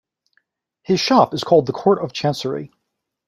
His 0.81 0.99
shop 0.99 1.35
is 1.35 1.43
called 1.43 1.67
the 1.67 1.73
Court 1.73 1.99
of 2.03 2.11
Chancery. 2.11 2.71